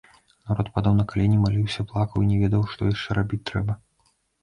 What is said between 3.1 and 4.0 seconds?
рабіць трэба.